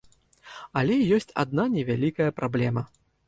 [0.81, 2.87] Але ёсць адна невялікая праблема.